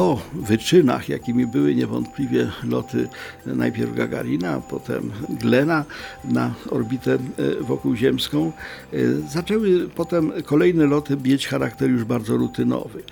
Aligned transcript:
Po 0.00 0.20
wyczynach, 0.34 1.08
jakimi 1.08 1.46
były 1.46 1.74
niewątpliwie 1.74 2.50
loty 2.64 3.08
najpierw 3.46 3.94
Gagarina, 3.94 4.50
a 4.50 4.60
potem 4.60 5.10
Glena 5.28 5.84
na 6.24 6.54
orbitę 6.70 7.14
e, 7.14 7.18
wokółziemską, 7.60 8.52
e, 8.92 8.96
zaczęły 9.28 9.88
potem 9.88 10.32
kolejne 10.44 10.86
loty 10.86 11.16
mieć 11.24 11.48
charakter 11.48 11.90
już 11.90 12.04
bardzo 12.04 12.36
rutynowy. 12.36 13.02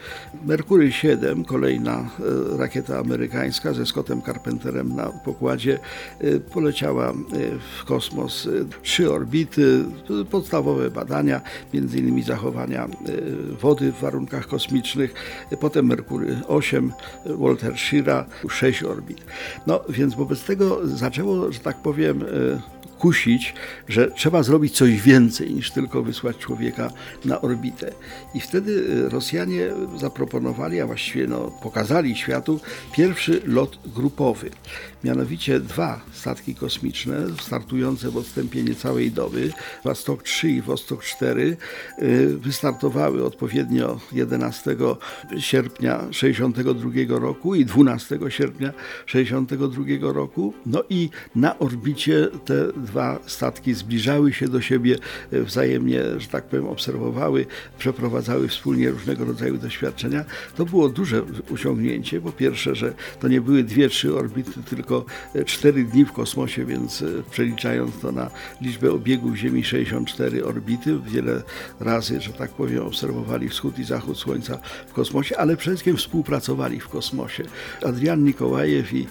Merkury 0.45 0.93
7, 0.93 1.45
kolejna 1.45 2.11
e, 2.55 2.59
rakieta 2.59 2.98
amerykańska 2.98 3.73
ze 3.73 3.86
Scottem 3.86 4.23
Carpenterem 4.23 4.96
na 4.96 5.07
pokładzie, 5.07 5.79
poleciała 6.52 7.12
w 7.78 7.84
kosmos 7.84 8.48
trzy 8.83 9.12
orbity, 9.12 9.84
podstawowe 10.30 10.91
badania, 10.91 11.41
między 11.75 11.98
innymi 11.98 12.23
zachowania 12.23 12.89
wody 13.61 13.92
w 13.92 14.00
warunkach 14.00 14.47
kosmicznych, 14.47 15.14
potem 15.61 15.86
Merkury 15.86 16.36
8, 16.48 16.77
Walter 17.27 17.77
Schira, 17.77 18.27
6 18.48 18.82
orbit. 18.82 19.24
No 19.66 19.80
więc 19.88 20.14
wobec 20.14 20.45
tego 20.45 20.86
zaczęło, 20.86 21.52
że 21.52 21.59
tak 21.59 21.77
powiem, 21.77 22.23
e, 22.23 22.27
kusić, 22.98 23.55
że 23.88 24.11
trzeba 24.11 24.43
zrobić 24.43 24.77
coś 24.77 25.02
więcej 25.02 25.55
niż 25.55 25.70
tylko 25.70 26.02
wysłać 26.02 26.37
człowieka 26.37 26.91
na 27.25 27.41
orbitę. 27.41 27.93
I 28.34 28.41
wtedy 28.41 28.84
e, 29.06 29.09
Rosjanie 29.09 29.69
zaproponowali, 29.97 30.80
a 30.80 30.87
właściwie 30.87 31.27
no, 31.27 31.53
pokazali 31.62 32.16
światu 32.16 32.61
pierwszy 32.92 33.42
lot 33.45 33.79
grupowy. 33.95 34.51
Mianowicie 35.05 35.61
dwa 35.61 36.01
statki 36.12 36.55
kosmiczne 36.55 37.16
startujące 37.41 38.11
w 38.11 38.16
odstępie 38.16 38.62
niecałej 38.62 39.11
doby, 39.11 39.53
Vostok 39.84 40.22
3 40.22 40.50
i 40.50 40.62
Vostok 40.62 41.05
4, 41.05 41.56
e, 41.98 42.27
wystartowały 42.27 43.25
odpowiednio 43.25 44.00
11 44.12 44.77
sierpnia 45.39 45.98
1962 45.98 47.19
roku 47.19 47.55
i 47.55 47.65
12 47.65 48.19
sierpnia 48.28 48.72
1962 49.06 50.12
roku. 50.12 50.55
No 50.67 50.83
i 50.91 51.11
na 51.34 51.59
orbicie 51.59 52.28
te 52.44 52.72
dwa 52.89 53.19
statki 53.27 53.75
zbliżały 53.75 54.33
się 54.33 54.48
do 54.48 54.61
siebie, 54.61 54.97
e, 55.33 55.42
wzajemnie, 55.42 56.03
że 56.17 56.28
tak 56.28 56.44
powiem, 56.44 56.67
obserwowały, 56.67 57.47
przeprowadzały 57.78 58.48
wspólnie 58.48 58.91
różnego 58.91 59.25
rodzaju 59.25 59.58
doświadczenia. 59.58 60.25
To 60.56 60.64
było 60.64 60.89
duże 60.89 61.22
osiągnięcie. 61.55 62.20
Po 62.20 62.33
pierwsze, 62.33 62.75
że 62.75 62.94
to 63.20 63.28
nie 63.28 63.41
były 63.41 63.64
dwie, 63.64 63.89
trzy 63.89 64.14
orbity, 64.14 64.62
tylko 64.70 65.05
e, 65.34 65.44
cztery 65.44 65.84
dni 65.84 66.05
w 66.05 66.12
kosmosie, 66.12 66.64
więc 66.64 67.03
e, 67.03 67.06
przeliczając 67.31 67.98
to 67.98 68.12
na 68.12 68.31
liczbę 68.61 68.92
obiegów 68.92 69.36
Ziemi 69.36 69.64
64 69.64 70.44
orbity, 70.44 70.98
wiele 71.06 71.42
razy, 71.81 72.20
że 72.20 72.33
tak 72.33 72.50
powiem, 72.50 72.86
obserwowali 72.86 73.48
wschód 73.48 73.78
i 73.78 73.84
zachód 73.84 74.19
Słońca 74.19 74.59
w 74.89 74.92
kosmosie, 74.92 75.39
ale 75.39 75.56
przede 75.56 75.77
wszystkim 75.77 75.97
współpracowali 75.97 76.81
w 76.81 76.89
kosmosie. 76.89 77.44
Adrian 77.83 78.25
Nikołajew 78.25 78.92
i 78.92 79.06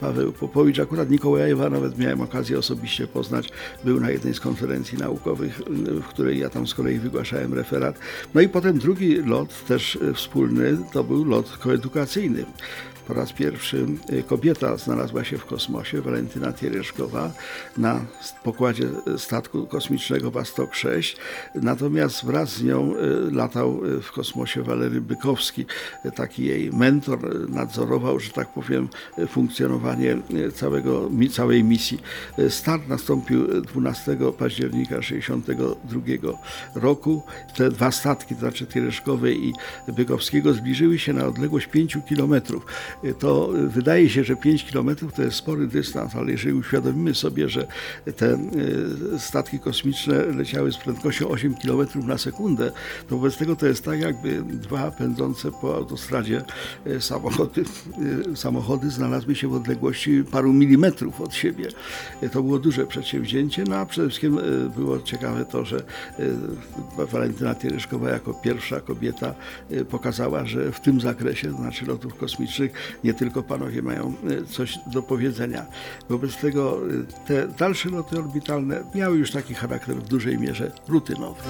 Paweł 0.00 0.32
Popowicz, 0.32 0.78
akurat 0.78 1.10
Nikołajewa 1.10 1.70
nawet 1.70 1.98
miałem 1.98 2.20
okazję 2.20 2.58
osobiście 2.58 3.05
poznać. 3.06 3.48
Był 3.84 4.00
na 4.00 4.10
jednej 4.10 4.34
z 4.34 4.40
konferencji 4.40 4.98
naukowych, 4.98 5.62
w 6.02 6.04
której 6.04 6.38
ja 6.38 6.50
tam 6.50 6.66
z 6.66 6.74
kolei 6.74 6.98
wygłaszałem 6.98 7.54
referat. 7.54 7.98
No 8.34 8.40
i 8.40 8.48
potem 8.48 8.78
drugi 8.78 9.16
lot, 9.16 9.64
też 9.66 9.98
wspólny, 10.14 10.78
to 10.92 11.04
był 11.04 11.24
lot 11.24 11.56
koedukacyjny. 11.56 12.44
Po 13.06 13.14
raz 13.14 13.32
pierwszy 13.32 13.86
y, 14.12 14.22
kobieta 14.22 14.76
znalazła 14.76 15.24
się 15.24 15.38
w 15.38 15.46
kosmosie, 15.46 16.00
Walentyna 16.00 16.52
Tiereszkowa, 16.52 17.32
na 17.78 18.00
pokładzie 18.44 18.88
statku 19.18 19.66
kosmicznego 19.66 20.30
Wastok 20.30 20.74
6. 20.74 21.16
Natomiast 21.54 22.24
wraz 22.24 22.52
z 22.52 22.62
nią 22.62 22.94
latał 23.32 23.80
w 24.02 24.12
kosmosie 24.12 24.62
Walery 24.62 25.00
Bykowski, 25.00 25.66
taki 26.14 26.44
jej 26.44 26.70
mentor, 26.72 27.50
nadzorował, 27.50 28.20
że 28.20 28.30
tak 28.30 28.48
powiem, 28.48 28.88
funkcjonowanie 29.28 30.16
całego, 30.54 31.10
całej 31.32 31.64
misji. 31.64 32.00
Start 32.48 32.88
nastąpił 32.96 33.62
12 33.62 34.16
października 34.38 34.98
1962 34.98 36.00
roku. 36.74 37.22
Te 37.56 37.70
dwa 37.70 37.90
statki, 37.90 38.34
to 38.34 38.40
znaczy 38.40 38.66
Tiereszkowej 38.66 39.48
i 39.48 39.52
Bykowskiego, 39.92 40.54
zbliżyły 40.54 40.98
się 40.98 41.12
na 41.12 41.26
odległość 41.26 41.66
5 41.66 41.98
kilometrów 42.08 42.66
to 43.18 43.50
wydaje 43.68 44.10
się, 44.10 44.24
że 44.24 44.36
5 44.36 44.64
km 44.72 44.96
to 45.16 45.22
jest 45.22 45.36
spory 45.36 45.66
dystans, 45.66 46.14
ale 46.14 46.30
jeżeli 46.32 46.54
uświadomimy 46.54 47.14
sobie, 47.14 47.48
że 47.48 47.66
te 48.16 48.32
e, 49.14 49.18
statki 49.18 49.58
kosmiczne 49.58 50.22
leciały 50.22 50.72
z 50.72 50.76
prędkością 50.76 51.28
8 51.28 51.54
km 51.54 51.88
na 52.06 52.18
sekundę, 52.18 52.72
to 53.08 53.16
wobec 53.16 53.36
tego 53.36 53.56
to 53.56 53.66
jest 53.66 53.84
tak, 53.84 54.00
jakby 54.00 54.42
dwa 54.42 54.90
pędzące 54.90 55.50
po 55.60 55.74
autostradzie 55.74 56.42
e, 56.86 57.00
samochody, 57.00 57.64
e, 58.32 58.36
samochody 58.36 58.90
znalazły 58.90 59.34
się 59.34 59.48
w 59.48 59.54
odległości 59.54 60.24
paru 60.30 60.52
milimetrów 60.52 61.20
od 61.20 61.34
siebie. 61.34 61.68
To 62.32 62.42
było 62.42 62.58
duże 62.58 62.85
przedsięwzięcie, 62.86 63.64
no 63.68 63.76
a 63.76 63.86
przede 63.86 64.08
wszystkim 64.08 64.40
było 64.76 65.00
ciekawe 65.00 65.44
to, 65.44 65.64
że 65.64 65.82
Walentyna 67.12 67.54
Tiereszkowa 67.54 68.10
jako 68.10 68.34
pierwsza 68.34 68.80
kobieta 68.80 69.34
pokazała, 69.90 70.46
że 70.46 70.72
w 70.72 70.80
tym 70.80 71.00
zakresie, 71.00 71.50
to 71.50 71.56
znaczy 71.56 71.86
lotów 71.86 72.14
kosmicznych, 72.14 72.98
nie 73.04 73.14
tylko 73.14 73.42
panowie 73.42 73.82
mają 73.82 74.14
e, 74.30 74.44
coś 74.44 74.78
do 74.86 75.02
powiedzenia. 75.02 75.66
Wobec 76.08 76.36
tego 76.36 76.78
e, 76.78 77.26
te 77.26 77.48
dalsze 77.48 77.88
loty 77.88 78.18
orbitalne 78.18 78.84
miały 78.94 79.16
już 79.16 79.30
taki 79.30 79.54
charakter 79.54 79.96
w 79.96 80.08
dużej 80.08 80.38
mierze 80.38 80.72
rutynowy. 80.88 81.42